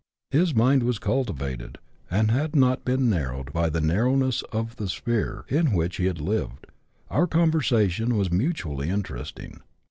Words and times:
His 0.31 0.55
mind 0.55 0.81
was 0.81 0.97
cultivated, 0.97 1.77
and 2.09 2.31
had 2.31 2.55
not 2.55 2.83
been 2.83 3.07
narrowed 3.07 3.53
by 3.53 3.69
the 3.69 3.79
narrowness 3.81 4.41
of 4.51 4.77
the 4.77 4.89
sphere 4.89 5.45
in 5.47 5.73
which 5.73 5.97
he 5.97 6.05
had 6.05 6.19
lived; 6.19 6.65
our 7.11 7.27
conversation 7.27 8.17
was 8.17 8.31
mutually 8.33 8.89
interesting. 8.89 9.61